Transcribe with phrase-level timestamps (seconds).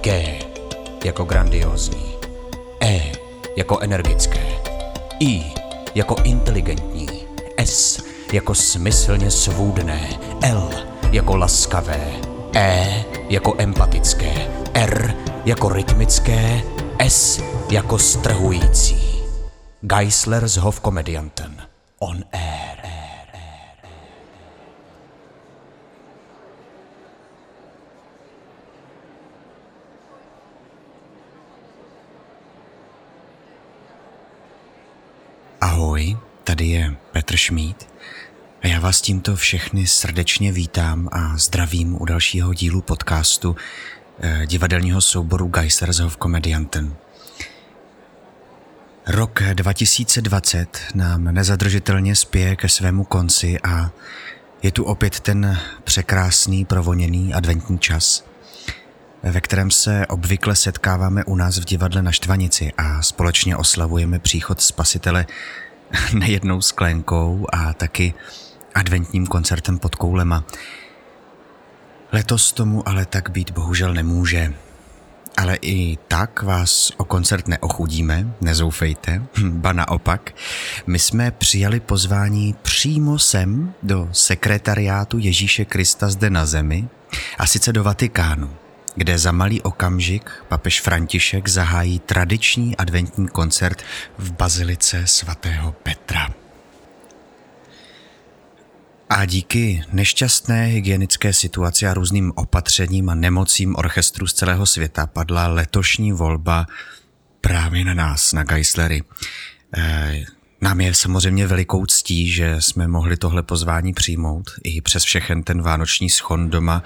[0.00, 0.38] G
[1.04, 2.14] jako grandiozní,
[2.82, 3.12] E
[3.56, 4.46] jako energické,
[5.20, 5.44] I
[5.94, 7.08] jako inteligentní,
[7.56, 10.08] S jako smyslně svůdné,
[10.42, 10.70] L
[11.12, 12.12] jako laskavé,
[12.54, 14.34] E jako empatické,
[14.74, 16.62] R jako rytmické,
[16.98, 19.22] S jako strhující.
[19.80, 21.62] Geisler z Hofkomedianten.
[21.98, 22.67] On air.
[36.58, 37.88] Tady je Petr Šmíd
[38.62, 43.56] a já vás tímto všechny srdečně vítám a zdravím u dalšího dílu podcastu
[44.20, 46.94] eh, divadelního souboru Geisers of Comedianten.
[49.06, 53.90] Rok 2020 nám nezadržitelně spěje ke svému konci a
[54.62, 58.24] je tu opět ten překrásný, provoněný adventní čas,
[59.22, 64.60] ve kterém se obvykle setkáváme u nás v divadle na Štvanici a společně oslavujeme příchod
[64.60, 65.26] spasitele
[66.12, 68.14] nejednou sklenkou a taky
[68.74, 70.44] adventním koncertem pod koulema.
[72.12, 74.54] Letos tomu ale tak být bohužel nemůže.
[75.36, 80.34] Ale i tak vás o koncert neochudíme, nezoufejte, ba naopak.
[80.86, 86.88] My jsme přijali pozvání přímo sem do sekretariátu Ježíše Krista zde na zemi,
[87.38, 88.50] a sice do Vatikánu,
[88.98, 93.82] kde za malý okamžik papež František zahájí tradiční adventní koncert
[94.18, 96.28] v bazilice svatého Petra.
[99.10, 105.46] A díky nešťastné hygienické situaci a různým opatřením a nemocím orchestru z celého světa padla
[105.46, 106.66] letošní volba
[107.40, 109.02] právě na nás, na Geislery.
[109.76, 110.24] E,
[110.60, 115.62] nám je samozřejmě velikou ctí, že jsme mohli tohle pozvání přijmout i přes všechen ten
[115.62, 116.82] vánoční schon doma,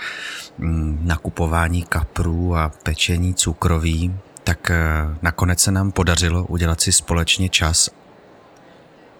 [0.58, 4.78] mm, nakupování kaprů a pečení cukroví, tak e,
[5.22, 7.90] nakonec se nám podařilo udělat si společně čas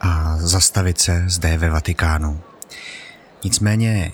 [0.01, 2.41] a zastavit se zde ve Vatikánu.
[3.45, 4.13] Nicméně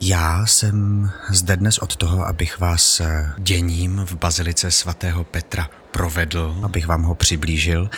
[0.00, 6.60] já jsem zde dnes od toho, abych vás eh, děním v bazilice svatého Petra provedl,
[6.64, 7.90] abych vám ho přiblížil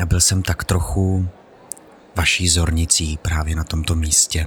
[0.00, 1.28] a byl jsem tak trochu
[2.16, 4.46] vaší zornicí právě na tomto místě.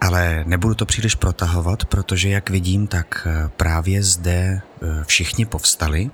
[0.00, 6.10] Ale nebudu to příliš protahovat, protože jak vidím, tak eh, právě zde eh, všichni povstali,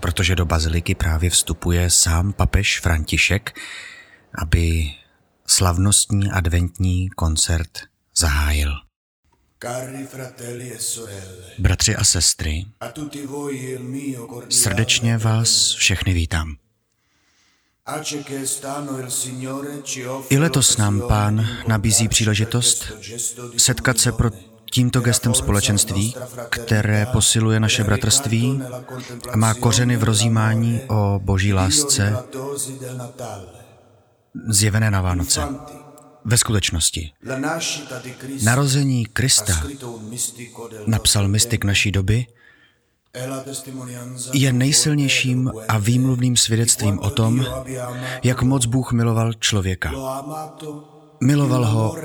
[0.00, 3.60] protože do baziliky právě vstupuje sám papež František,
[4.34, 4.94] aby
[5.46, 7.78] slavnostní adventní koncert
[8.16, 8.72] zahájil.
[9.64, 10.06] E
[11.58, 12.66] Bratři a sestry,
[14.50, 16.56] srdečně vás všechny vítám.
[20.30, 22.92] I letos nám pán nabízí příležitost
[23.56, 24.30] setkat se pro
[24.70, 26.14] tímto gestem společenství,
[26.50, 28.62] které posiluje naše bratrství
[29.32, 32.16] a má kořeny v rozjímání o boží lásce
[34.48, 35.40] zjevené na Vánoce.
[36.24, 37.12] Ve skutečnosti,
[38.42, 39.62] narození Krista,
[40.86, 42.26] napsal mystik naší doby,
[44.32, 47.46] je nejsilnějším a výmluvným svědectvím o tom,
[48.22, 49.92] jak moc Bůh miloval člověka.
[51.20, 51.96] Miloval ho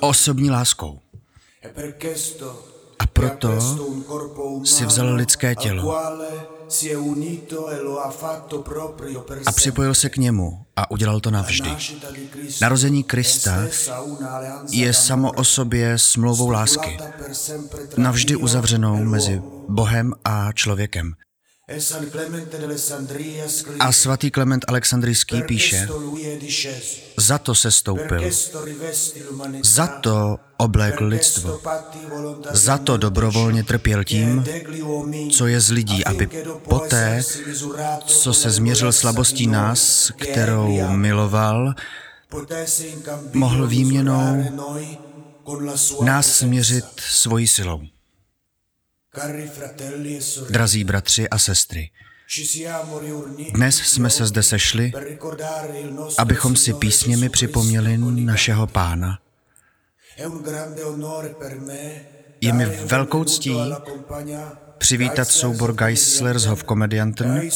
[0.00, 1.00] osobní láskou
[2.98, 3.48] a proto
[4.64, 5.96] si vzal lidské tělo
[9.46, 11.70] a připojil se k němu a udělal to navždy.
[12.60, 13.62] Narození Krista
[14.70, 16.98] je samo o sobě smlouvou lásky,
[17.96, 19.42] navždy uzavřenou mezi.
[19.68, 21.12] Bohem a člověkem.
[23.80, 25.88] A svatý Klement Alexandrijský píše,
[27.16, 28.30] za to se stoupil,
[29.62, 31.60] za to oblékl lidstvo,
[32.50, 34.44] za to dobrovolně trpěl tím,
[35.32, 36.28] co je z lidí, aby
[36.68, 37.22] poté,
[38.06, 41.74] co se změřil slabostí nás, kterou miloval,
[43.32, 44.44] mohl výměnou
[46.02, 47.80] nás směřit svojí silou.
[50.50, 51.90] Drazí bratři a sestry,
[53.54, 54.92] dnes jsme se zde sešli,
[56.18, 59.18] abychom si písněmi připomněli našeho pána.
[62.40, 63.56] Je mi velkou ctí
[64.78, 67.50] přivítat soubor Geisler z e Hofkomedianten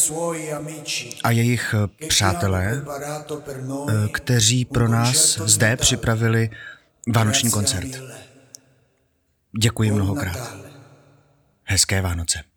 [1.23, 2.81] a jejich hanno přátelé,
[3.89, 6.49] eh, kteří pro nás zde připravili
[7.13, 8.01] vánoční koncert.
[9.59, 10.66] Děkuji mnohokrát.
[11.77, 12.56] Hezké Vánoce.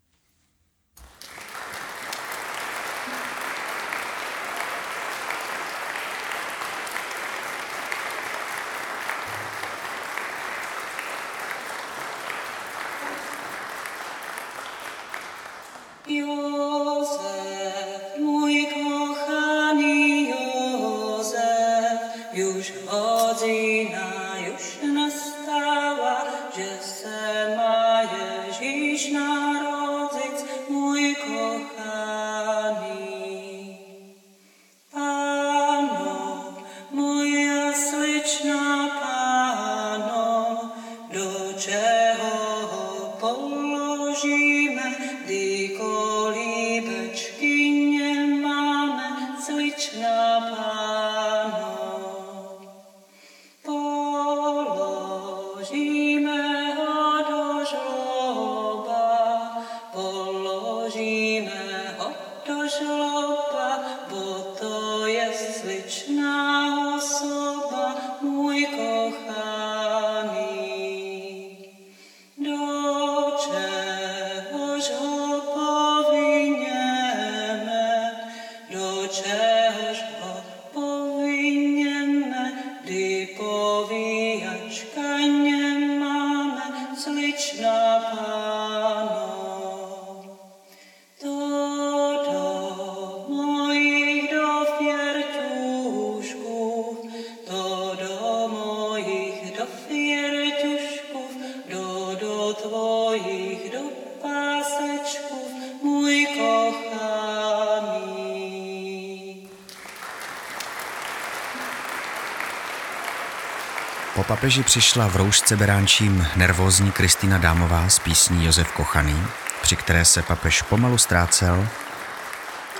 [114.51, 119.23] Papeži přišla v roušce beránčím nervózní Kristýna Dámová s písní Josef Kochaný,
[119.61, 121.67] při které se papež pomalu ztrácel,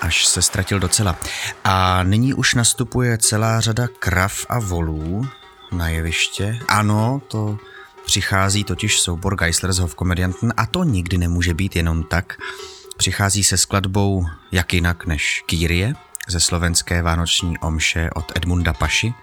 [0.02, 1.16] až se ztratil docela.
[1.64, 5.28] A nyní už nastupuje celá řada krav a volů
[5.72, 6.60] na jeviště.
[6.68, 7.58] Ano, to
[8.06, 12.38] přichází totiž soubor Geisler's Hofkomedianten a to nikdy nemůže být jenom tak.
[12.98, 15.94] Přichází se skladbou jak jinak než Kýrie
[16.28, 19.14] ze slovenské vánoční omše od Edmunda Paši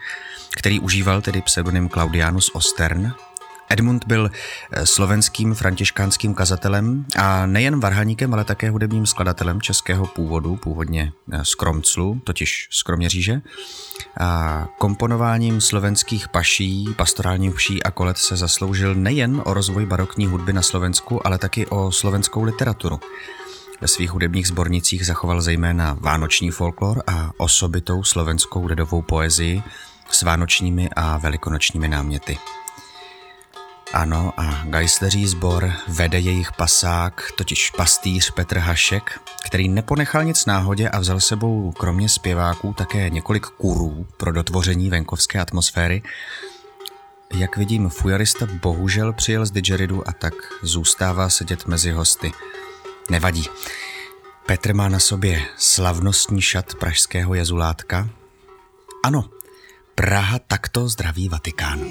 [0.59, 3.13] který užíval tedy pseudonym Claudianus Ostern.
[3.69, 10.57] Edmund byl eh, slovenským františkánským kazatelem a nejen varhaníkem, ale také hudebním skladatelem českého původu,
[10.57, 13.41] původně eh, z Kromclu, totiž z Kroměříže.
[14.21, 20.53] A komponováním slovenských paší, pastorálních vší a kolet se zasloužil nejen o rozvoj barokní hudby
[20.53, 23.01] na Slovensku, ale taky o slovenskou literaturu.
[23.81, 29.63] Ve svých hudebních sbornicích zachoval zejména vánoční folklor a osobitou slovenskou lidovou poezii,
[30.11, 32.39] s vánočními a velikonočními náměty.
[33.93, 40.89] Ano, a Geisleří sbor vede jejich pasák, totiž pastýř Petr Hašek, který neponechal nic náhodě
[40.89, 46.03] a vzal sebou kromě zpěváků také několik kurů pro dotvoření venkovské atmosféry.
[47.35, 52.33] Jak vidím, fujarista bohužel přijel z didgeridu a tak zůstává sedět mezi hosty.
[53.11, 53.45] Nevadí.
[54.47, 58.09] Petr má na sobě slavnostní šat pražského jazulátka.
[59.05, 59.31] Ano,
[59.99, 61.83] Praha takto zdraví Vatikán.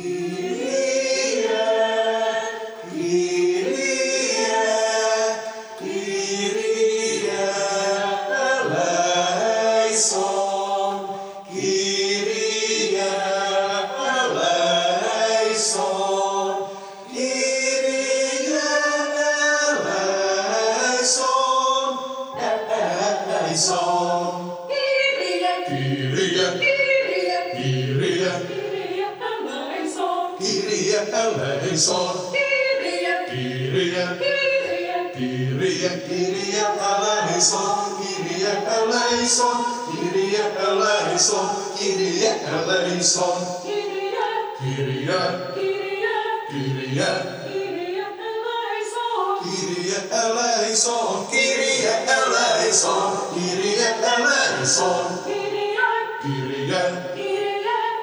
[37.37, 37.61] eleyso,
[38.01, 39.49] kiriye ya eleyso,
[39.91, 41.39] kiriye ya eleyso,
[41.77, 43.27] kiriye ya eleyso.
[43.73, 44.23] Kiriye,
[44.65, 45.21] kiriye,
[46.49, 47.09] kiriye,
[47.45, 49.05] kiriye eleyso,
[49.43, 50.95] kiriye eleyso,
[51.31, 52.93] kiriye eleyso,
[53.33, 54.89] kiriye eleyso.
[55.25, 55.85] Kiriye,
[56.23, 56.81] kiriye,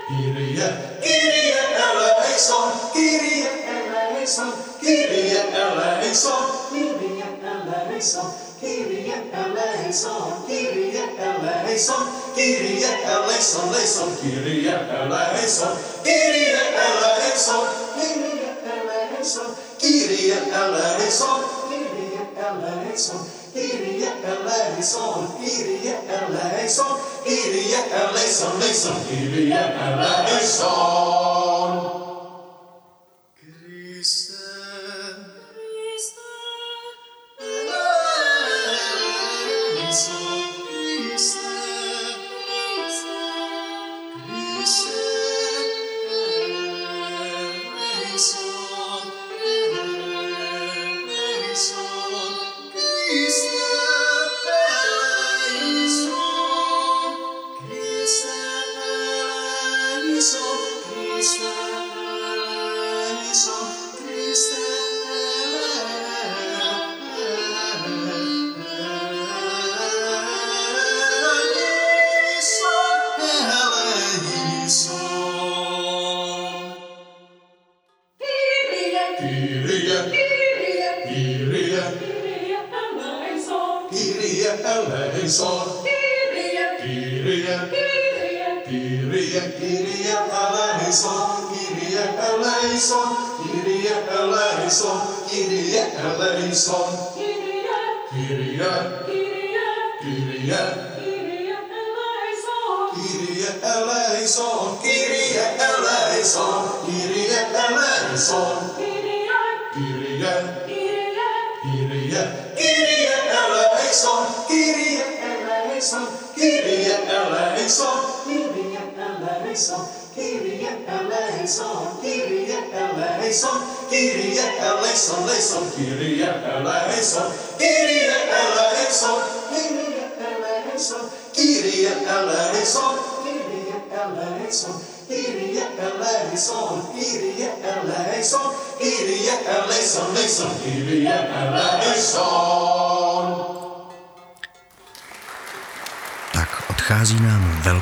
[0.09, 0.69] kiriye,
[1.03, 2.59] kiriye eleyso,
[2.93, 4.47] kiriye eleyso,
[4.81, 6.35] kiriye eleyso,
[6.71, 8.23] kiriye eleyso.
[8.65, 12.05] Kirje eleison, kirje eleison,
[12.35, 22.09] kirje eleison, leison, kirje eleison, kirje eleison, kirje eleison, kirje eleison, kirje
[22.49, 23.21] eleison,
[23.53, 31.44] kirje eleison, kirje eleison, kirje eleison, leison, kirje eleison.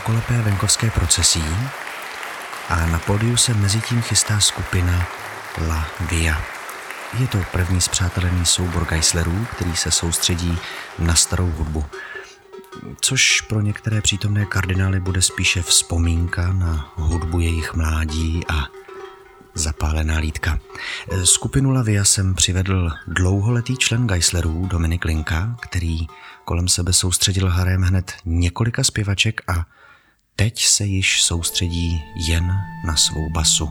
[0.02, 1.44] Velkolepé venkovské procesí
[2.68, 5.06] a na pódiu se mezi tím chystá skupina
[5.68, 6.42] La Via.
[7.18, 10.59] Je to první zpřátelený soubor Geislerů, který se soustředí
[10.99, 11.85] na starou hudbu.
[13.00, 18.64] Což pro některé přítomné kardinály bude spíše vzpomínka na hudbu jejich mládí a
[19.54, 20.59] zapálená lítka.
[21.25, 26.06] Skupinu Lavia jsem přivedl dlouholetý člen Geislerů Dominik Linka, který
[26.44, 29.66] kolem sebe soustředil harem hned několika zpěvaček a
[30.42, 32.52] teď se již soustředí jen
[32.87, 33.68] na svou basu.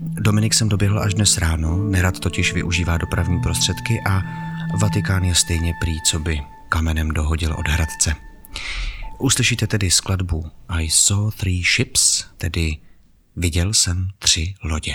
[0.00, 4.22] Dominik jsem doběhl až dnes ráno, nerad totiž využívá dopravní prostředky a
[4.80, 8.14] Vatikán je stejně prý, co by kamenem dohodil od Hradce.
[9.18, 12.76] Uslyšíte tedy skladbu I saw three ships, tedy
[13.36, 14.94] viděl jsem tři lodě.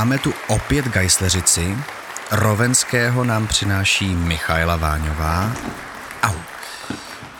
[0.00, 1.76] máme tu opět Geisleřici.
[2.30, 5.56] Rovenského nám přináší Michaela Váňová.
[6.22, 6.34] Au.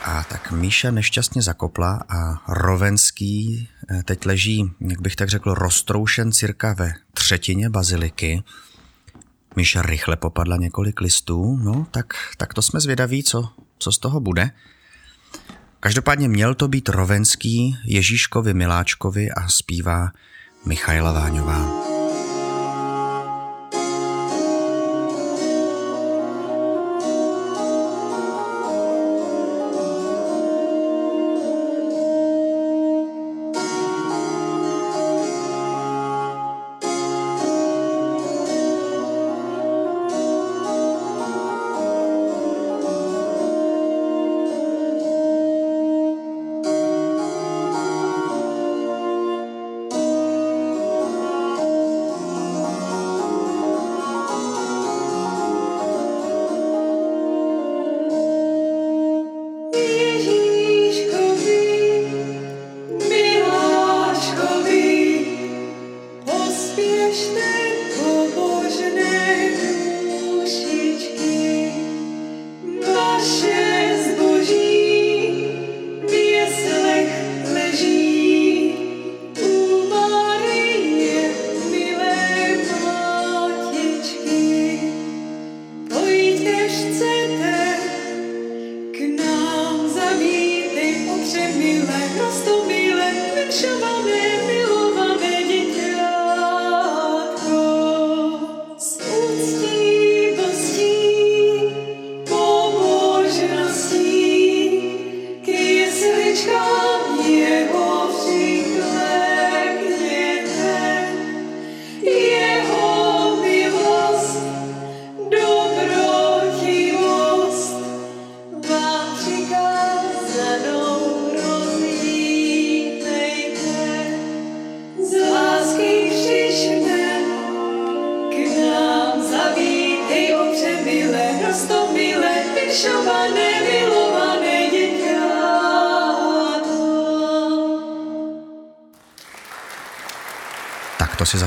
[0.05, 6.33] A tak Míša nešťastně zakopla a Rovenský eh, teď leží, jak bych tak řekl, roztroušen
[6.33, 8.43] cirka ve třetině baziliky.
[9.57, 13.49] Míša rychle popadla několik listů, no tak, tak to jsme zvědaví, co,
[13.79, 14.51] co z toho bude.
[15.81, 20.13] Každopádně měl to být Rovenský Ježíškovi Miláčkovi a zpívá
[20.67, 22.00] Michaela Váňová.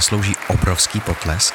[0.04, 1.54] Zaslouží obrovský potlesk.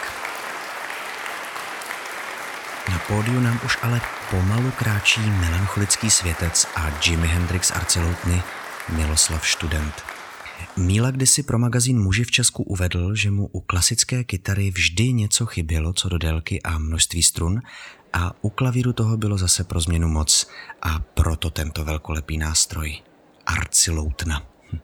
[2.90, 4.00] Na pódiu nám už ale
[4.30, 8.42] pomalu kráčí melancholický světec a Jimi Hendrix Arceloutny
[8.96, 9.94] Miloslav Student.
[10.76, 15.46] Míla kdysi pro magazín Muži v Česku uvedl, že mu u klasické kytary vždy něco
[15.46, 17.60] chybělo co do délky a množství strun
[18.12, 20.50] a u klavíru toho bylo zase pro změnu moc
[20.82, 22.96] a proto tento velkolepý nástroj.
[23.46, 24.42] Arciloutna.
[24.72, 24.78] Hm.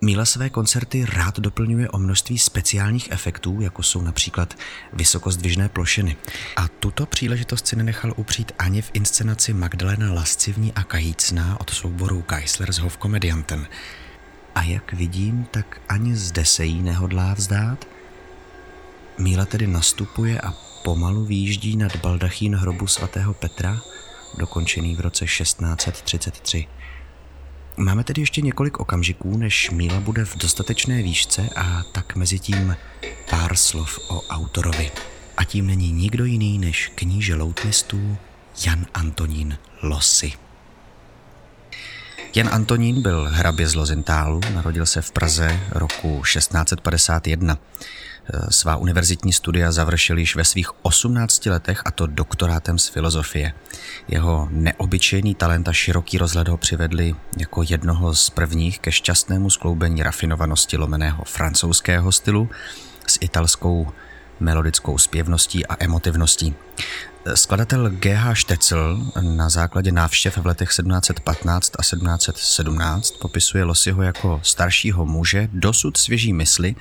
[0.00, 4.54] Míla své koncerty rád doplňuje o množství speciálních efektů, jako jsou například
[4.92, 6.16] vysokozdvižné plošiny.
[6.56, 12.24] A tuto příležitost si nenechal upřít ani v inscenaci Magdalena Lascivní a kajícná od souboru
[12.28, 13.66] Geisler s Hofkomediantem.
[14.54, 17.88] A jak vidím, tak ani zde se jí nehodlá vzdát.
[19.18, 23.80] Míla tedy nastupuje a pomalu výjíždí nad baldachín hrobu svatého Petra,
[24.38, 26.66] dokončený v roce 1633.
[27.78, 32.76] Máme tedy ještě několik okamžiků, než Míla bude v dostatečné výšce a tak mezi tím
[33.30, 34.90] pár slov o autorovi.
[35.36, 38.16] A tím není nikdo jiný než kníže loutnistů
[38.66, 40.32] Jan Antonín Losy.
[42.34, 47.58] Jan Antonín byl hrabě z Lozentálu, narodil se v Praze roku 1651.
[48.50, 53.52] Svá univerzitní studia završil již ve svých 18 letech a to doktorátem z filozofie.
[54.08, 60.02] Jeho neobyčejný talent a široký rozhled ho přivedli jako jednoho z prvních ke šťastnému skloubení
[60.02, 62.48] rafinovanosti lomeného francouzského stylu
[63.06, 63.92] s italskou
[64.40, 66.54] melodickou zpěvností a emotivností.
[67.34, 68.34] Skladatel G.H.
[68.34, 75.96] Štetzel na základě návštěv v letech 1715 a 1717 popisuje Losiho jako staršího muže, dosud
[75.96, 76.74] svěží mysli,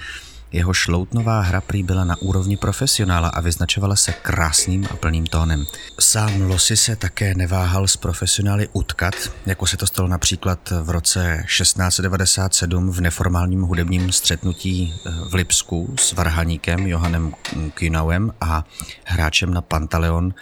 [0.52, 5.66] jeho šloutnová hra prý byla na úrovni profesionála a vyznačovala se krásným a plným tónem.
[6.00, 9.14] Sám Losy se také neváhal s profesionály utkat,
[9.46, 15.96] jako se to stalo například v roce 1697 v neformálním hudebním střetnutí eh, v Lipsku
[16.00, 17.34] s varhaníkem Johannem
[17.74, 18.64] Künauem a
[19.06, 20.34] hráčem na Pantaleon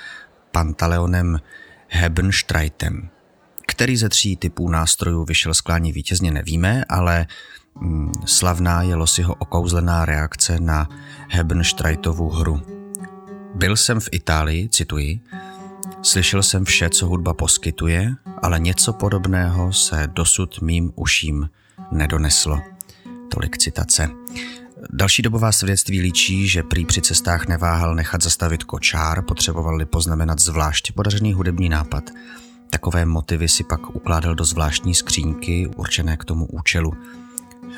[0.52, 1.39] Pantaleonem
[1.88, 3.10] Hebenstreitem.
[3.68, 7.28] Který ze tří typů nástrojů vyšel sklání vítězně nevíme, ale
[8.26, 10.90] slavná je Losiho okouzlená reakce na
[11.30, 12.62] Hebenstreitovu hru.
[13.56, 15.20] Byl jsem v Itálii, cituji,
[16.02, 21.50] slyšel jsem vše, co hudba poskytuje, ale něco podobného se dosud mým uším
[21.92, 22.62] nedoneslo.
[23.30, 24.10] Tolik citace.
[24.90, 30.92] Další dobová svědectví líčí, že prý při cestách neváhal nechat zastavit kočár, potřebovali poznamenat zvlášť
[30.92, 32.04] podařený hudební nápad.
[32.70, 36.94] Takové motivy si pak ukládal do zvláštní skřínky určené k tomu účelu.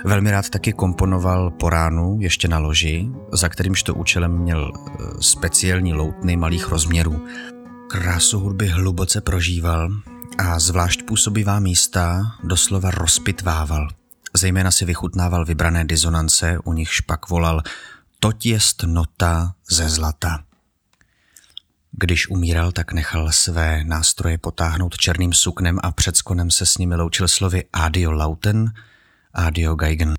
[0.05, 4.91] Velmi rád taky komponoval po ránu ještě na loži, za kterýmž to účelem měl e,
[5.23, 7.27] speciální loutny malých rozměrů.
[7.89, 9.89] Krásu hudby hluboce prožíval
[10.37, 13.89] a zvlášť působivá místa doslova rozpitvával.
[14.33, 17.61] Zejména si vychutnával vybrané dizonance, u nichž pak volal
[18.19, 20.43] Toť jest nota ze zlata.
[21.91, 26.95] Když umíral, tak nechal své nástroje potáhnout černým suknem a před skonem se s nimi
[26.95, 28.73] loučil slovy Adio Lauten–
[29.37, 30.13] Adio Geigen.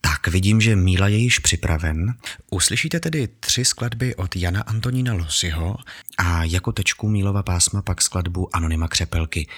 [0.00, 2.14] Tak vidím, že Míla je již připraven.
[2.50, 5.76] Uslyšíte tedy tři skladby od Jana Antonína Losiho
[6.18, 9.48] a jako tečku Mílova pásma pak skladbu Anonyma Křepelky.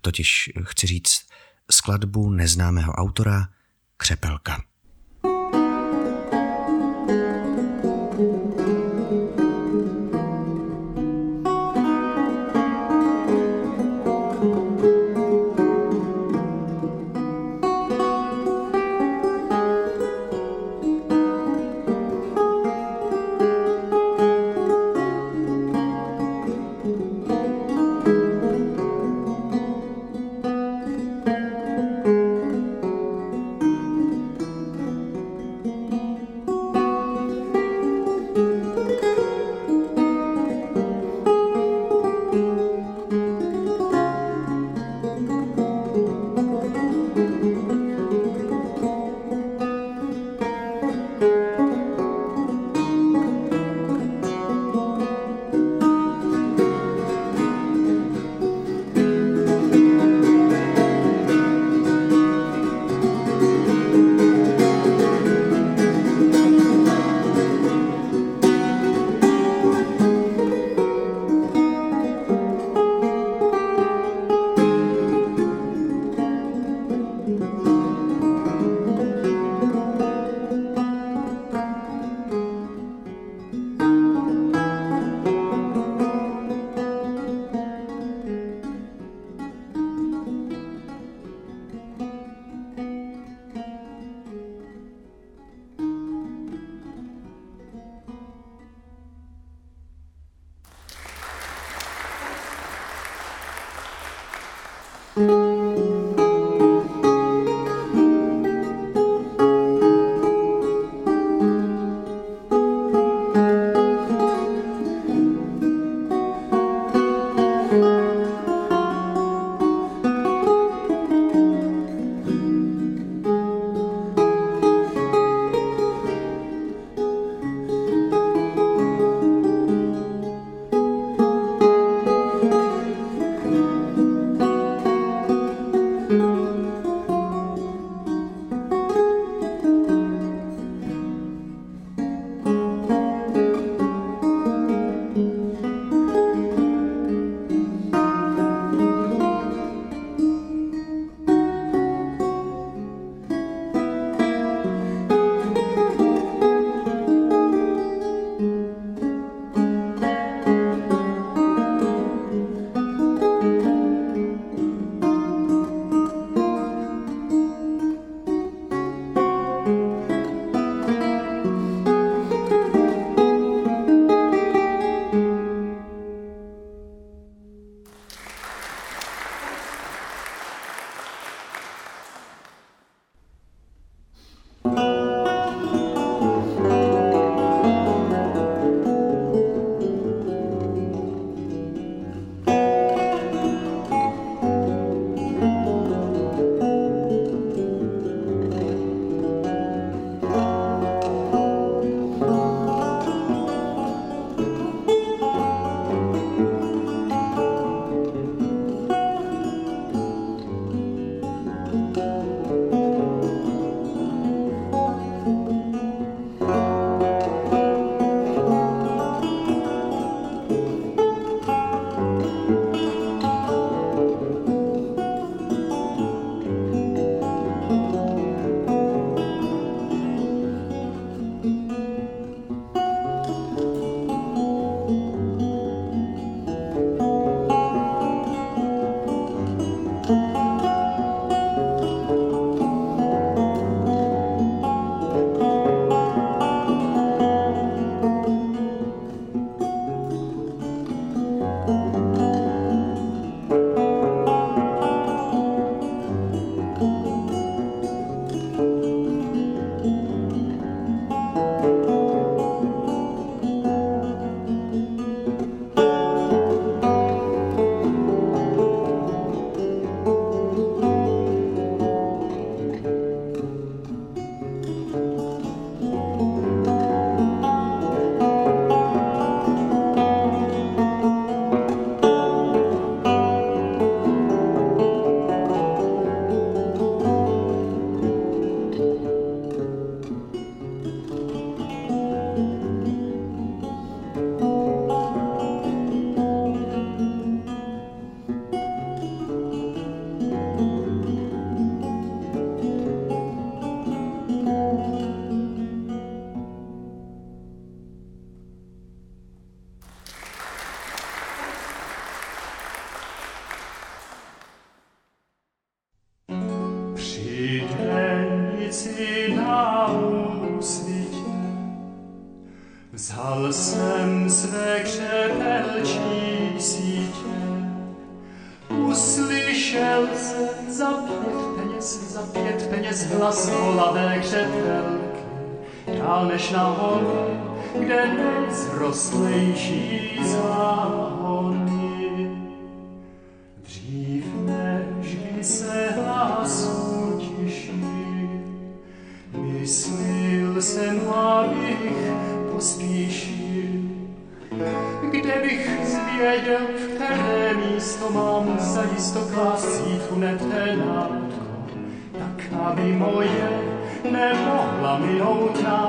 [0.00, 1.26] Totiž chci říct
[1.70, 3.48] skladbu neznámého autora
[3.96, 4.62] Křepelka.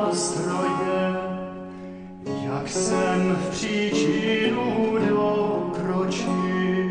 [0.05, 1.15] nástroje,
[2.45, 6.89] jak jsem v příčinu dokročil,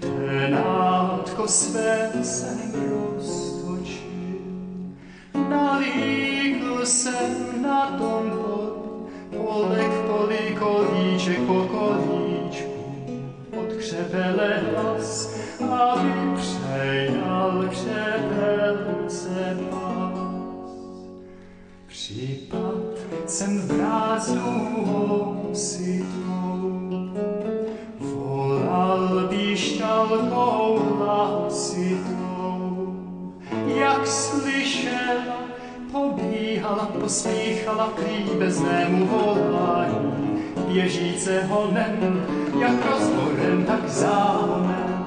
[0.00, 4.08] tenátko své jsem roztočil.
[5.48, 12.84] Nalíkl jsem na tom pod polek políkovíček po kolíčku,
[13.60, 15.34] od křepele hlas
[15.70, 16.17] a
[23.38, 26.06] jsem v prázdnou situ.
[28.00, 32.16] Volal píšťalkou hlasitou,
[33.66, 35.38] jak slyšela,
[35.92, 42.26] pobíhala, pospíchala prý beznému volání, běžíce honem,
[42.60, 44.97] jak rozborem, tak záhonem.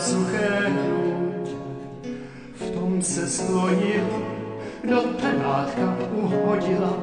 [0.00, 0.72] Suché.
[2.54, 4.06] V tom se sklonil,
[4.84, 6.96] do penátka uhodila.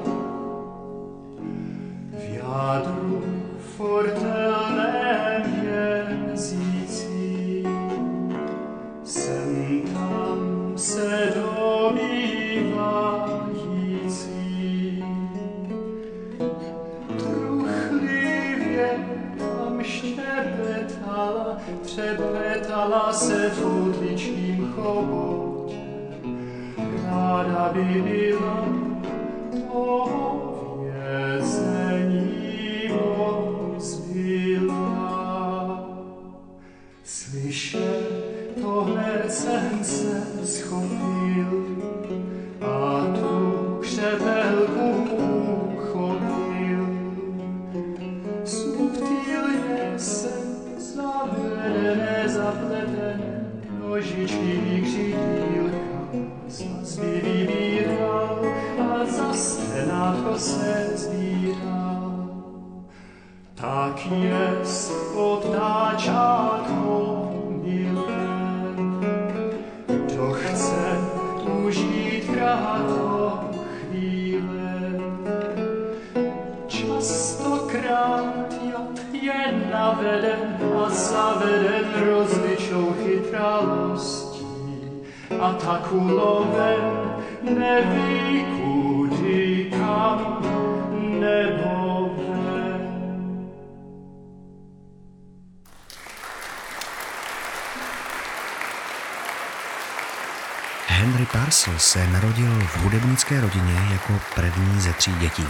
[2.11, 3.23] V jádru
[3.77, 4.66] fortelném
[21.97, 25.75] třepetala se v útličním chobotě.
[27.03, 28.65] Ráda by byla
[29.71, 30.46] toho
[59.97, 62.27] stenátko se zbíral.
[63.55, 66.77] Tak jest obtáčátko
[67.63, 68.27] milé,
[69.87, 70.97] kdo chce
[71.65, 73.39] užít krátko
[73.79, 74.93] chvíle.
[76.67, 78.53] Častokrát
[79.11, 84.45] je naveden a zaveden rozličnou chytralostí
[85.39, 87.09] a tak uloven
[87.41, 88.56] neví
[101.17, 105.45] Henry Parcel se narodil v hudebnické rodině jako první ze tří dětí.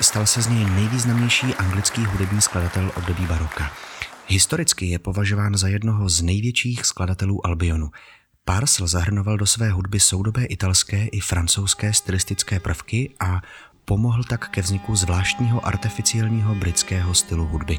[0.00, 3.72] Stal se z něj nejvýznamnější anglický hudební skladatel období baroka.
[4.26, 7.90] Historicky je považován za jednoho z největších skladatelů Albionu.
[8.44, 13.40] Parcel zahrnoval do své hudby soudobé italské i francouzské stylistické prvky a
[13.86, 17.78] pomohl tak ke vzniku zvláštního artificiálního britského stylu hudby.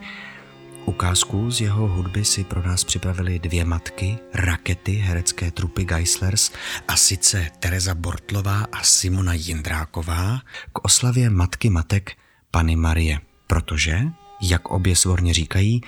[0.86, 6.52] Ukázku z jeho hudby si pro nás připravili dvě matky, rakety herecké trupy Geislers
[6.88, 10.39] a sice Tereza Bortlová a Simona Jindráková
[10.74, 12.17] k oslavě matky matek
[12.52, 14.02] Pany Marie, protože,
[14.41, 15.82] jak obě svorně říkají,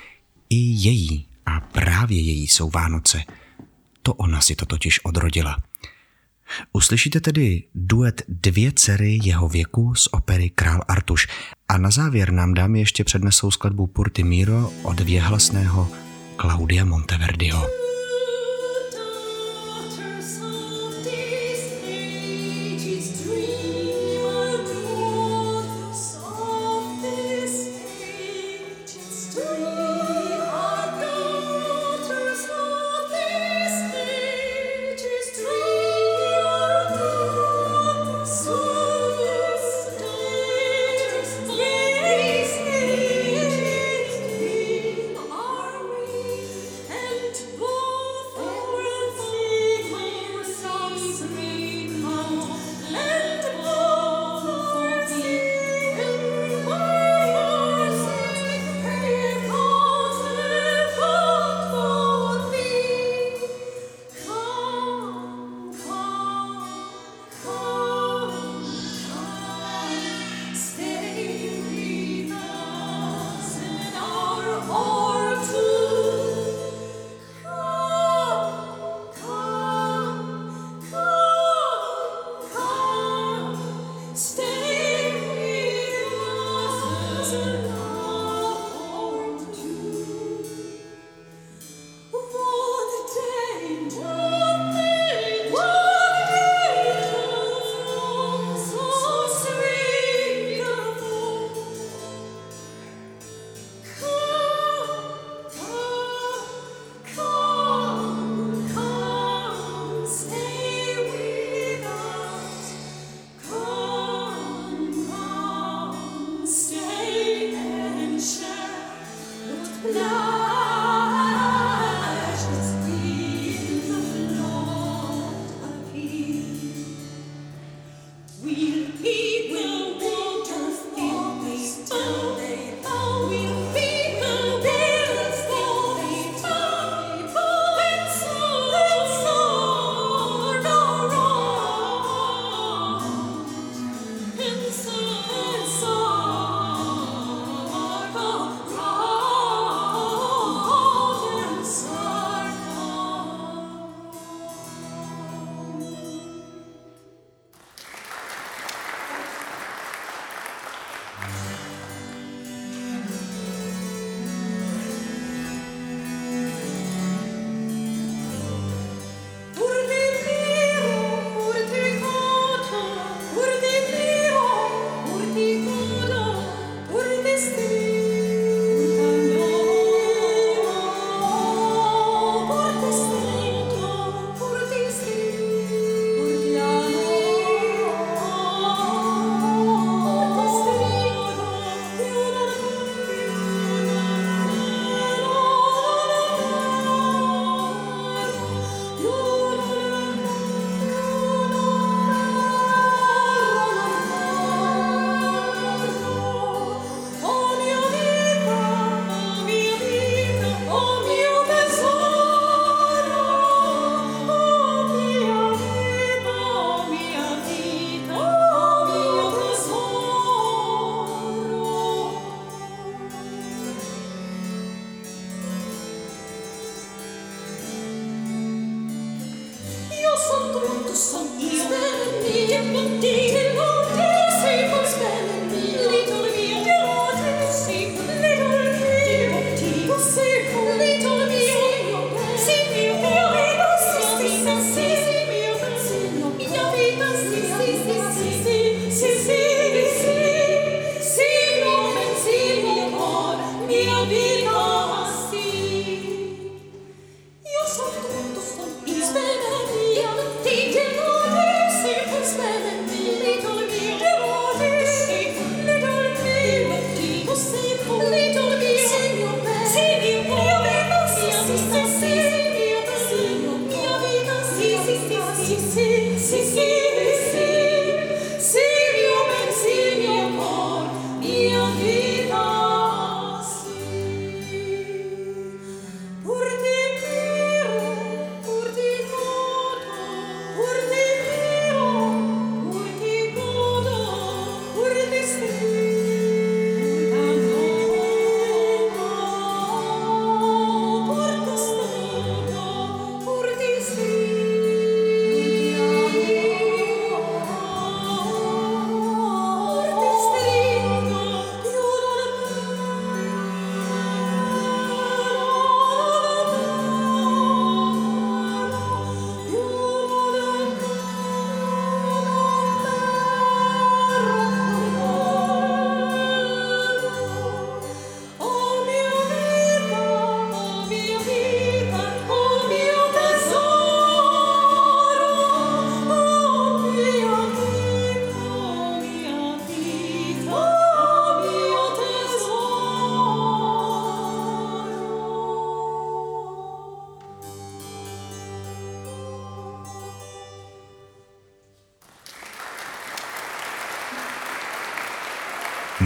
[0.50, 3.24] i její a právě její jsou Vánoce.
[4.02, 5.58] To ona si to totiž odrodila.
[6.74, 11.28] Uslyšíte tedy duet Dvě dcery jeho věku z opery Král Artuš
[11.68, 15.92] a na závěr nám dámy ještě přednesou skladbu Purty Miro od věhlasného
[16.42, 17.89] Claudia Monteverdiho.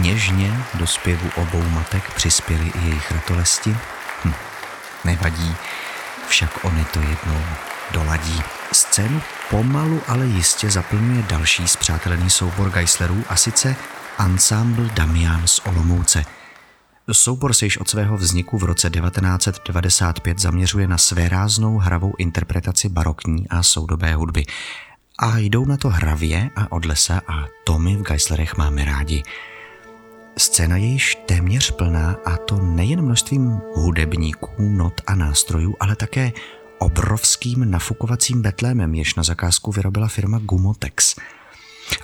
[0.04, 3.76] Něžně do zpěvu obou matek přispěly i jejich ratolesti.
[4.24, 4.32] Hm,
[5.04, 5.54] nevadí,
[6.28, 7.40] však oni to jednou
[7.92, 8.42] doladí.
[8.72, 13.76] Scénu pomalu, ale jistě zaplňuje další zpřátelený soubor Geislerů a sice
[14.18, 16.24] Ensemble Damian z Olomouce.
[17.12, 23.48] Soubor se již od svého vzniku v roce 1995 zaměřuje na svéráznou hravou interpretaci barokní
[23.48, 24.44] a soudobé hudby.
[25.18, 29.22] A jdou na to hravě a od lesa a to my v Geislerech máme rádi.
[30.36, 36.32] Scéna je již téměř plná a to nejen množstvím hudebníků, not a nástrojů, ale také
[36.78, 41.16] obrovským nafukovacím betlémem, jež na zakázku vyrobila firma Gumotex.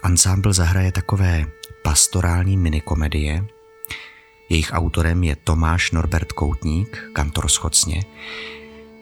[0.04, 1.46] Ensemble zahraje takové
[1.82, 3.44] pastorální minikomedie.
[4.48, 8.04] Jejich autorem je Tomáš Norbert Koutník, kantor Schocně.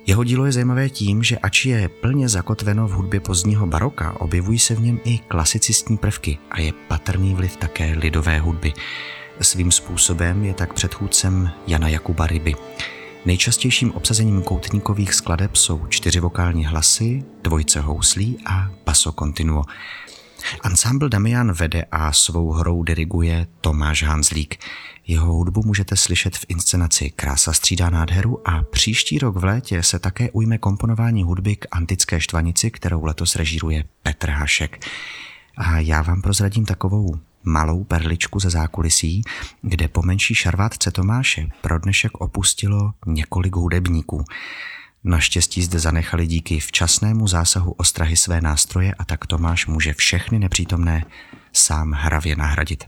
[0.07, 4.59] Jeho dílo je zajímavé tím, že ač je plně zakotveno v hudbě pozdního baroka, objevují
[4.59, 8.73] se v něm i klasicistní prvky a je patrný vliv také lidové hudby.
[9.41, 12.55] Svým způsobem je tak předchůdcem Jana Jakuba Ryby.
[13.27, 19.65] Nejčastějším obsazením koutníkových skladeb jsou čtyři vokální hlasy, dvojce houslí a basso continuo.
[20.65, 24.57] Ensemble Damian vede a svou hrou diriguje Tomáš Hanzlík.
[25.07, 29.99] Jeho hudbu můžete slyšet v inscenaci Krása střídá nádheru a příští rok v létě se
[29.99, 34.87] také ujme komponování hudby k antické štvanici, kterou letos režíruje Petr Hašek.
[35.57, 39.23] A já vám prozradím takovou malou perličku ze zákulisí,
[39.63, 44.25] kde po menší šarvátce Tomáše pro dnešek opustilo několik hudebníků.
[45.05, 51.05] Naštěstí zde zanechali díky včasnému zásahu ostrahy své nástroje a tak Tomáš může všechny nepřítomné
[51.53, 52.85] sám hravě nahradit.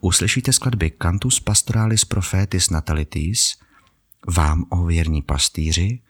[0.00, 3.56] Uslyšíte skladby Cantus Pastoralis Prophetis Natalitis,
[4.36, 6.00] Vám o věrní pastýři,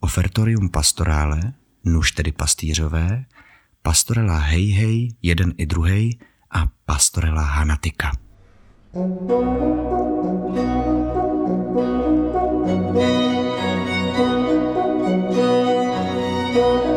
[0.00, 1.52] Ofertorium Pastorale,
[1.84, 3.24] Nuž tedy pastýřové,
[3.82, 6.18] Pastorela Hej Hej, jeden i druhý
[6.50, 8.12] a Pastorela Hanatika.
[16.58, 16.87] Thank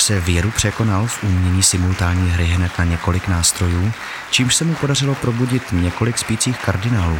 [0.00, 3.92] Tomáš se věru překonal v umění simultánní hry hned na několik nástrojů,
[4.30, 7.18] čímž se mu podařilo probudit několik spících kardinálů.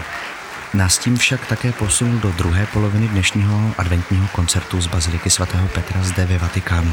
[0.74, 6.02] Nás tím však také posunul do druhé poloviny dnešního adventního koncertu z Baziliky svatého Petra
[6.02, 6.92] zde ve Vatikánu.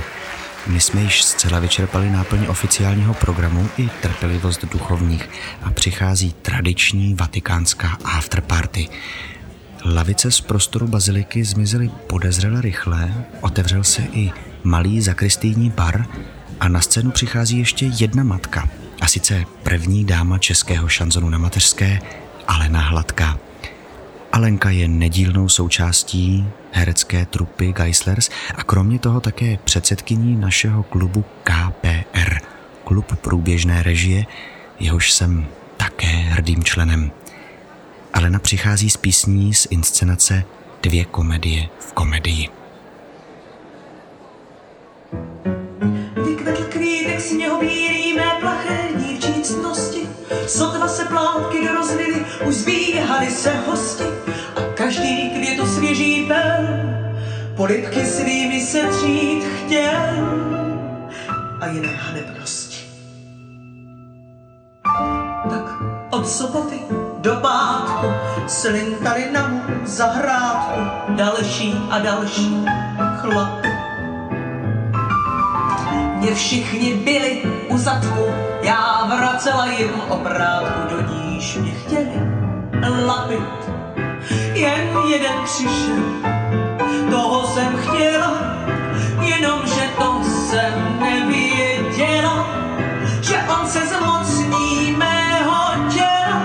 [0.67, 5.29] My jsme již zcela vyčerpali náplň oficiálního programu i trpělivost duchovních
[5.63, 8.89] a přichází tradiční vatikánská afterparty.
[9.85, 14.31] Lavice z prostoru baziliky zmizely podezřele rychle, otevřel se i
[14.64, 16.05] malý zakristýní bar
[16.60, 18.70] a na scénu přichází ještě jedna matka,
[19.01, 21.99] a sice první dáma českého šanzonu na mateřské,
[22.47, 23.38] Alena Hladká.
[24.32, 32.38] Alenka je nedílnou součástí herecké trupy Geislers a kromě toho také předsedkyní našeho klubu KPR,
[32.84, 34.26] klub průběžné režie,
[34.80, 35.47] jehož jsem
[35.78, 37.12] také hrdým členem.
[38.14, 40.43] Alena přichází s písní z inscenace
[40.82, 42.57] Dvě komedie v komedii.
[46.26, 50.10] Vykvetl kvítek sněhobílý mé plaché dívčí ctnosti.
[50.47, 54.03] Sotva se plátky dorozlily, už zbíhali se hosti
[54.55, 56.88] a každý květu svěží pel
[57.58, 60.38] polipky svými se třít chtěl
[61.62, 62.78] a jiné hanebnosti.
[65.49, 65.64] Tak
[66.10, 66.80] od soboty
[67.18, 68.08] do pátku
[68.47, 70.80] slinkali na mou zahrádku
[71.16, 72.66] další a další
[73.16, 73.76] chlapy.
[76.18, 78.26] Mě všichni byli u zadku,
[78.61, 82.11] já vracela jim obrátku, do níž mě chtěli
[83.05, 83.70] lapit.
[84.53, 86.03] Jen jeden přišel,
[87.11, 88.34] toho jsem chtěla,
[89.22, 92.47] jenomže to jsem nevěděla,
[93.22, 96.41] že on se zmocní mého těla,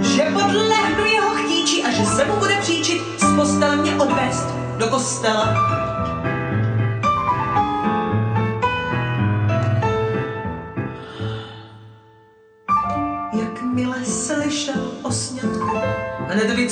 [0.00, 4.46] že podlehnu jeho chtíči a že se mu bude příčit z postele mě odvést
[4.78, 5.83] do kostela.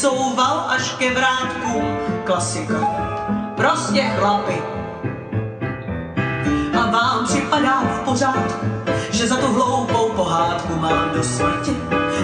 [0.02, 1.82] Hned vycouval až ke vrátku
[2.24, 2.74] klasika.
[3.56, 4.62] Prostě chlapy.
[6.80, 8.66] A vám připadá v pořádku,
[9.10, 11.76] že za tu hloupou pohádku mám do smrti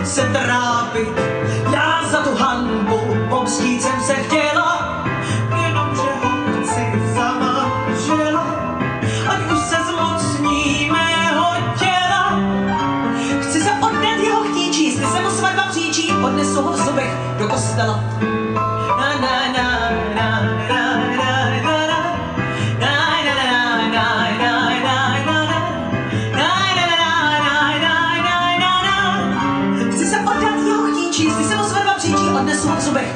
[0.05, 1.09] se trápit.
[1.73, 5.05] Já za tu hanbu pomstít jsem se chtěla,
[5.67, 6.31] jenomže ho
[6.63, 8.47] chci za manžela.
[9.29, 11.47] Ať už se zmocní mého
[11.79, 12.41] těla,
[13.41, 17.18] Chci se oddat jeho chtíčí, jestli se mu svatba příčí, odnesu ho v zubech
[17.59, 17.99] kostela.
[32.79, 33.11] Zubech.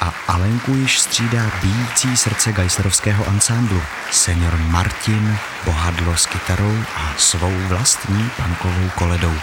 [0.00, 8.30] A již střídá bíjící srdce Geislerovského ansámblu, senior Martin, bohadlo s kytarou a svou vlastní
[8.36, 9.34] punkovou koledou.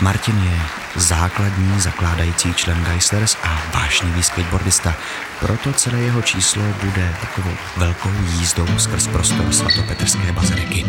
[0.00, 4.94] Martin je základní zakládající člen Geislers a vášnivý skateboardista,
[5.40, 10.84] proto celé jeho číslo bude takovou velkou jízdou skrz prostor svatopetrské baziliky.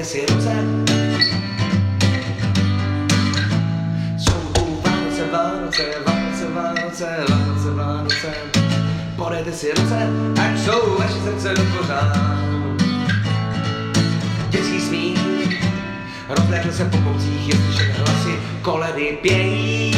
[0.00, 0.56] Si ruce,
[4.16, 4.52] Jsou.
[9.16, 10.08] Podejte si ruce,
[10.42, 12.16] ať jsou vaše srdce do pořád.
[14.50, 15.18] Dětský smích,
[16.28, 19.94] rozlétl se po koutcích, je slyšet hlasy, koledy pějí,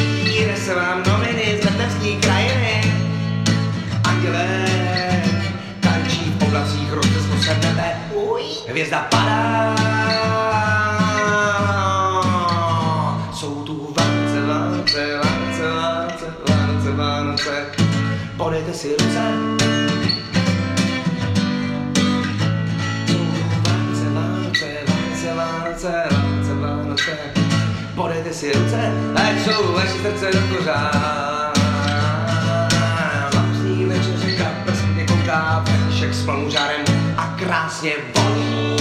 [0.47, 2.95] nese vám noviny z letevský krajiny.
[4.05, 4.67] Andělé
[5.81, 7.94] tančí v oblacích, roztesno se nebe, uj,
[8.69, 9.75] hvězda padá.
[13.33, 17.67] Jsou tu Vánoce, Vánoce, Vánoce, Vánoce, Vánoce, Vánoce.
[18.37, 19.21] Podejte si ruce.
[23.63, 27.19] Vánoce, Vánoce, Vánoce, Vánoce, Vánoce, Vánoce.
[27.95, 31.59] Podejte si ruce, ať jsou vaše srdce do pořád.
[33.35, 38.77] Vánoční večeře, kapr se mě kouká, František s plnou žárem a krásně voní.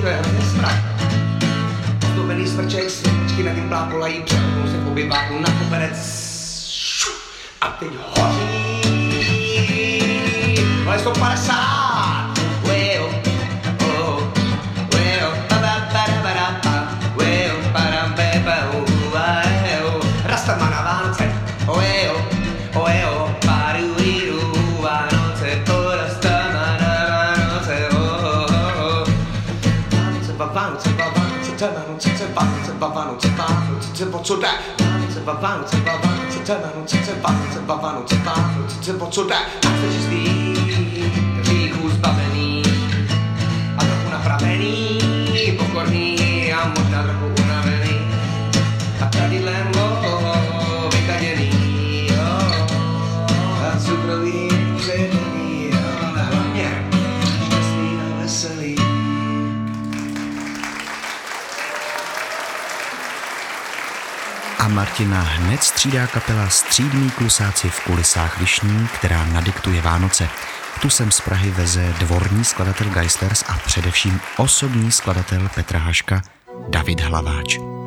[0.00, 0.78] To je hrozně strach.
[2.12, 5.98] Zdobený smrček, světičky na něm plápolají, přepnul se po biváku na koberec.
[7.60, 8.78] A teď hoří.
[10.86, 11.67] Ale 150
[33.08, 39.38] vanutsi vanutsi potsudai vanutsi vanutsi vanutsi vanutsi vanutsi vanutsi vanutsi vanutsi potsudai.
[39.38, 40.47] I said she's the
[64.78, 70.28] Martina hned střídá kapela Střídní klusáci v kulisách Višní, která nadiktuje Vánoce.
[70.82, 76.22] Tu sem z Prahy veze dvorní skladatel Geislers a především osobní skladatel Petra Haška
[76.68, 77.77] David Hlaváč.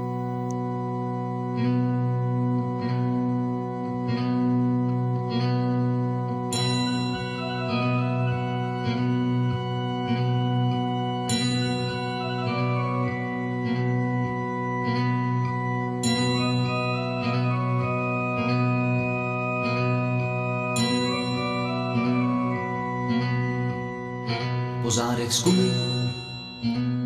[25.31, 25.71] riskuji,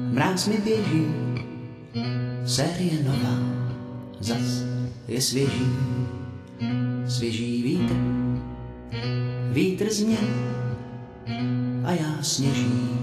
[0.09, 1.05] mráz mi běží,
[2.45, 3.37] série nová,
[4.19, 4.65] zas
[5.07, 5.69] je svěží,
[7.07, 7.95] svěží vítr,
[9.53, 10.27] vítr změn.
[11.85, 12.97] A já sněží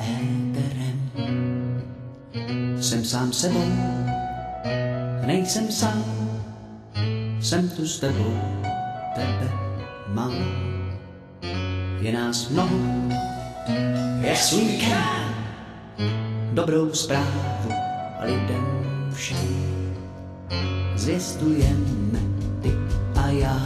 [0.00, 1.10] éterem.
[2.80, 3.72] Jsem sám sebou,
[5.26, 6.04] nejsem sám,
[7.40, 8.40] jsem tu s tebou,
[9.14, 9.52] tebe
[10.08, 10.32] mám.
[12.00, 12.78] Je nás mnoho,
[14.20, 15.34] je slunkem.
[16.52, 17.72] Dobrou zprávu
[18.20, 18.66] lidem
[19.14, 19.72] všem
[21.02, 22.20] zvěstujeme
[22.62, 22.70] ty
[23.20, 23.62] a já.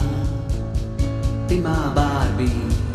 [1.46, 2.85] Ty má Barbie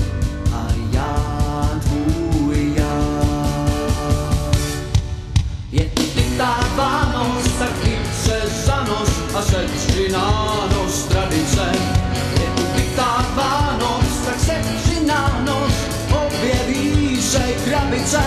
[18.12, 18.24] slunce.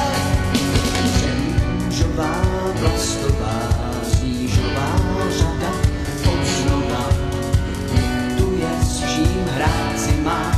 [1.20, 2.34] Zemřová,
[2.80, 3.60] plastová,
[4.02, 4.90] zížová
[5.38, 5.72] řada,
[6.32, 7.08] odznova.
[8.38, 10.56] Tu je s čím hrát si máš,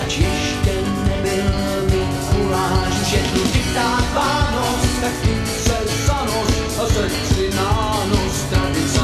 [0.00, 0.72] ač ještě
[1.04, 1.52] nebyl
[1.90, 2.94] Mikuláš.
[3.34, 9.00] Tu vytá Vánoc, tak ty se za noc a se na noc tradice.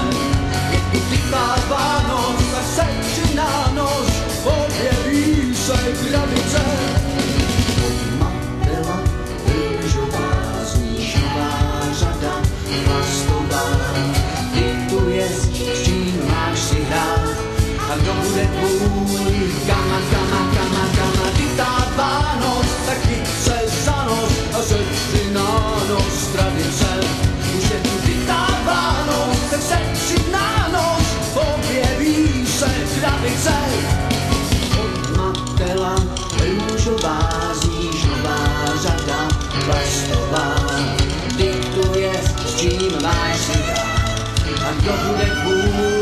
[0.73, 4.11] Je tu vytá Vánoc, tak se si na noc
[4.45, 5.77] objeví se
[6.09, 6.94] krabice.
[44.85, 45.94] your bulletproof.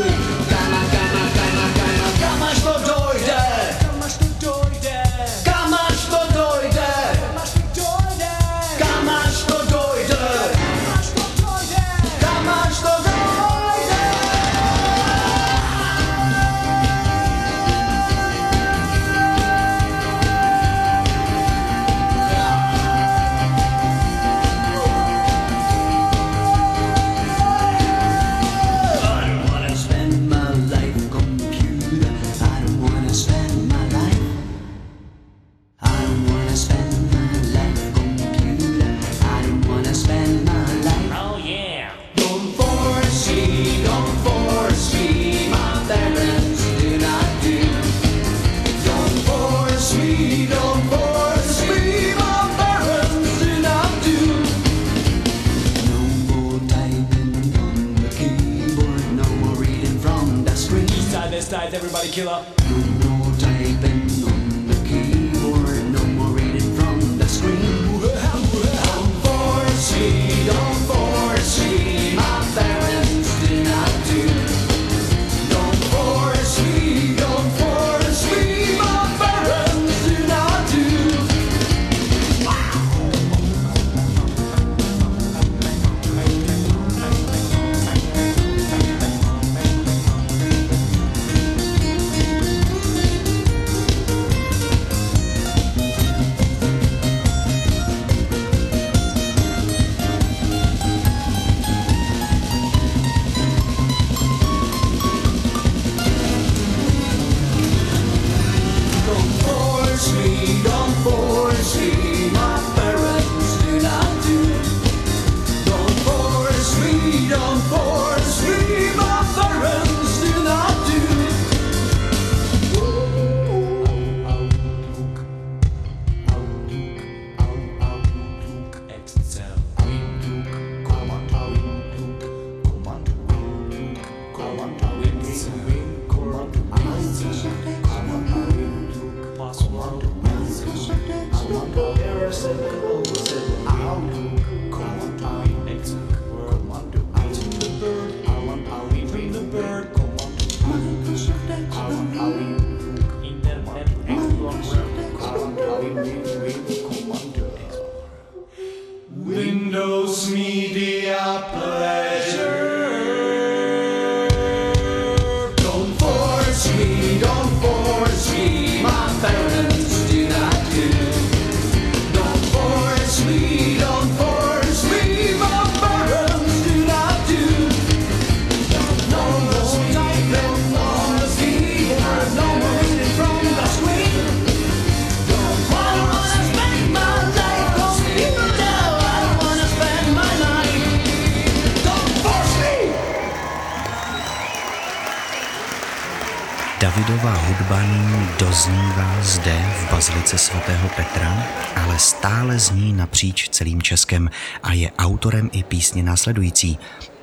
[203.83, 204.29] Českem
[204.63, 206.77] a je autorem i písně následující.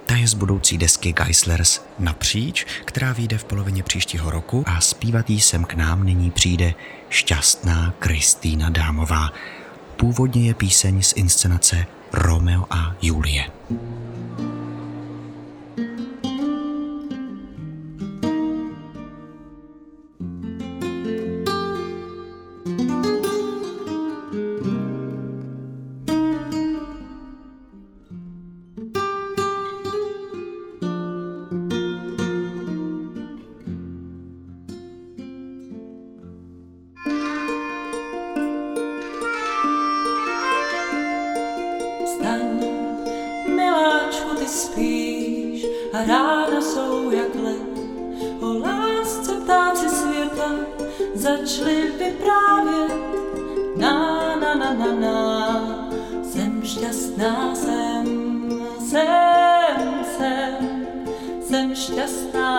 [0.07, 5.31] Ta je z budoucí desky Geislers Napříč, která vyjde v polovině příštího roku a zpívat
[5.31, 6.75] jí sem k nám nyní přijde
[7.09, 9.33] šťastná Kristýna Dámová.
[9.97, 13.60] Původně je píseň z inscenace Romeo a Julie.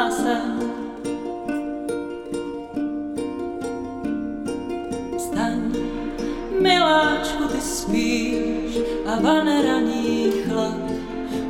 [0.01, 0.37] krása.
[5.17, 5.61] Staň,
[6.61, 10.81] miláčku, ty spíš a vane raní chlad.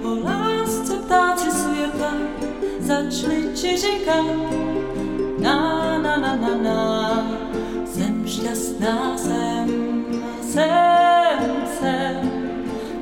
[0.04, 2.14] O lásce ptáci světa
[2.80, 4.26] začli či říkat.
[5.40, 7.28] Na, na, na, na, na,
[7.86, 9.68] jsem šťastná, jsem,
[10.42, 12.32] jsem, jsem,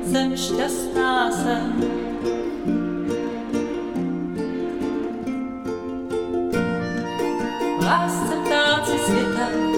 [0.04, 1.99] jsem šťastná, jsem.
[7.90, 9.69] Was der Tat ist getan.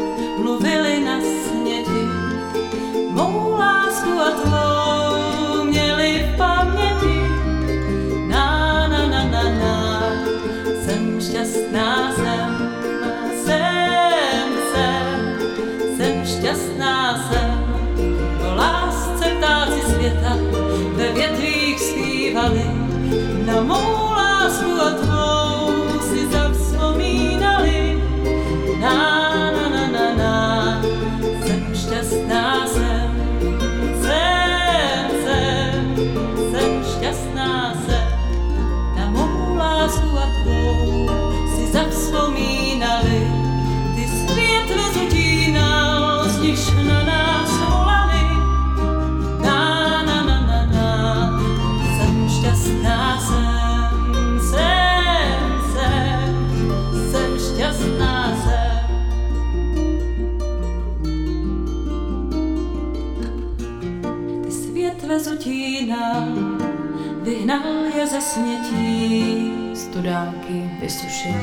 [68.33, 71.35] snětí studánky vysušil.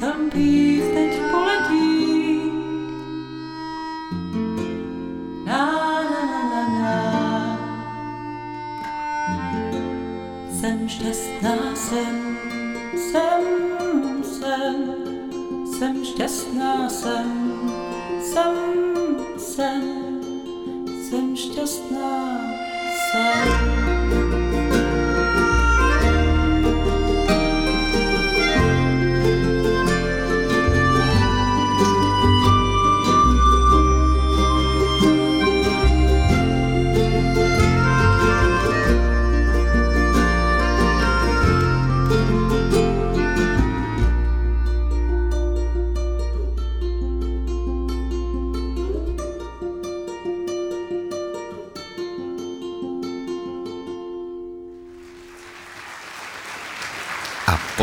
[0.00, 2.40] Tam pív teď poletí.
[5.46, 5.66] Na,
[6.02, 7.58] na, na, na, na.
[10.60, 12.38] Jsem šťastná, jsem,
[12.96, 13.44] jsem,
[14.22, 14.94] jsem,
[15.78, 17.60] jsem šťastná, jsem,
[18.32, 18.56] jsem,
[19.38, 19.82] jsem,
[21.08, 22.40] jsem šťastná,
[23.12, 23.61] jsem.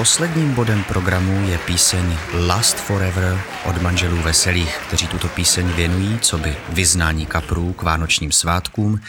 [0.10, 2.18] Posledním bodem programu je píseň
[2.48, 8.32] Last Forever od manželů Veselých, kteří tuto píseň věnují, co by vyznání kaprů k vánočním
[8.32, 9.00] svátkům,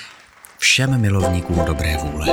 [0.59, 2.27] všem milovníkům dobré vůle.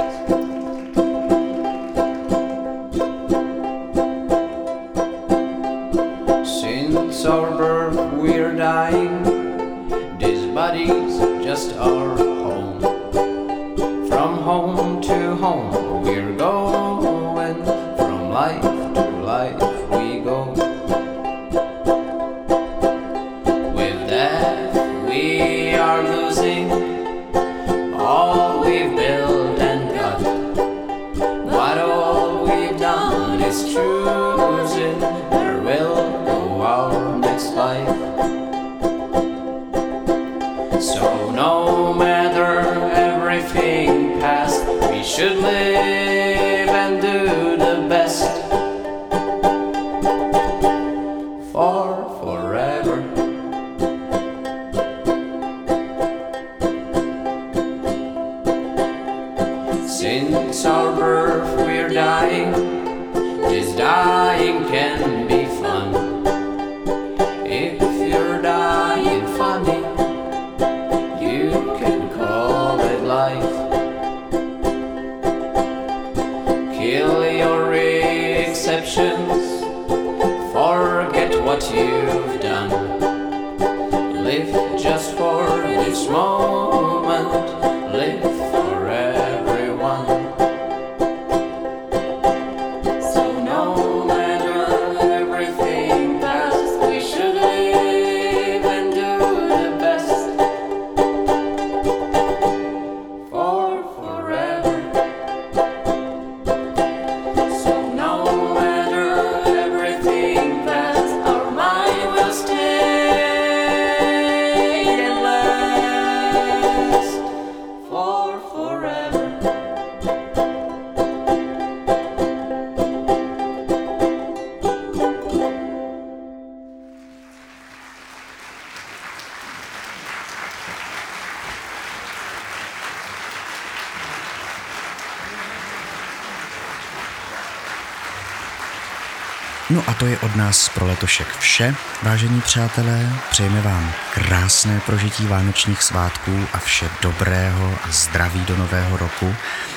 [140.37, 143.09] Nás pro letošek vše, vážení přátelé.
[143.29, 149.35] Přejeme vám krásné prožití vánočních svátků a vše dobrého a zdraví do nového roku,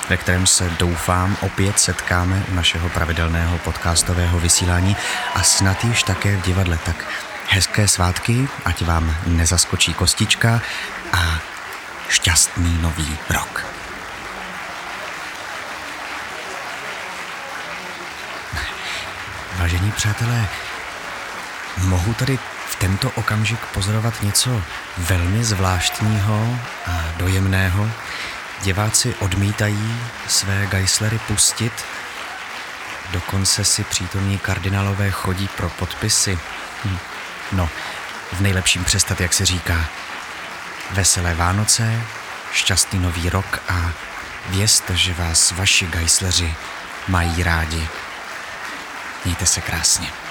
[0.08, 4.96] ve kterém se doufám opět setkáme u našeho pravidelného podcastového vysílání
[5.34, 6.78] a snad již také v divadle.
[6.84, 7.04] Tak
[7.48, 10.62] hezké svátky, ať vám nezaskočí kostička
[11.12, 11.40] a
[12.08, 13.79] šťastný nový rok.
[19.60, 20.48] Vážení přátelé,
[21.76, 22.38] mohu tady
[22.68, 24.62] v tento okamžik pozorovat něco
[24.98, 27.90] velmi zvláštního a dojemného.
[28.62, 31.72] Diváci odmítají své Geislery pustit,
[33.10, 36.38] dokonce si přítomní kardinálové chodí pro podpisy.
[36.84, 36.98] Hm.
[37.52, 37.68] No,
[38.32, 39.84] v nejlepším přestat, jak se říká.
[40.90, 42.00] Veselé Vánoce,
[42.52, 43.90] šťastný nový rok a
[44.48, 46.54] vězte, že vás vaši Geisleři
[47.08, 47.88] mají rádi.
[49.24, 50.29] Mějte se krásně.